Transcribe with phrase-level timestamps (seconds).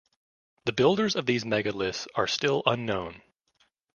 [0.65, 3.21] The builders of these megaliths are still unknown.